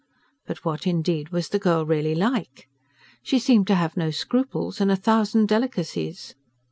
[0.47, 2.67] But what indeed was the girl really like?
[3.21, 6.33] She seemed to have no scruples and a thousand delicacies.